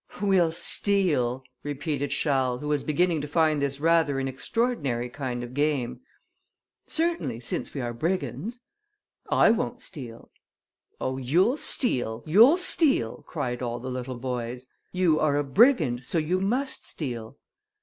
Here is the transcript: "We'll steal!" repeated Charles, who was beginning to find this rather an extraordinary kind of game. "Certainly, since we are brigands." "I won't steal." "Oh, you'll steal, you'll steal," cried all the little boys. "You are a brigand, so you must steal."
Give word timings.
"We'll 0.19 0.51
steal!" 0.51 1.43
repeated 1.61 2.09
Charles, 2.09 2.61
who 2.61 2.67
was 2.69 2.83
beginning 2.83 3.21
to 3.21 3.27
find 3.27 3.61
this 3.61 3.79
rather 3.79 4.17
an 4.19 4.27
extraordinary 4.27 5.09
kind 5.09 5.43
of 5.43 5.53
game. 5.53 5.99
"Certainly, 6.87 7.41
since 7.41 7.75
we 7.75 7.81
are 7.81 7.93
brigands." 7.93 8.61
"I 9.29 9.51
won't 9.51 9.79
steal." 9.79 10.31
"Oh, 10.99 11.17
you'll 11.17 11.55
steal, 11.57 12.23
you'll 12.25 12.57
steal," 12.57 13.23
cried 13.27 13.61
all 13.61 13.77
the 13.77 13.91
little 13.91 14.17
boys. 14.17 14.65
"You 14.91 15.19
are 15.19 15.35
a 15.37 15.43
brigand, 15.43 16.03
so 16.03 16.17
you 16.17 16.39
must 16.41 16.83
steal." 16.83 17.37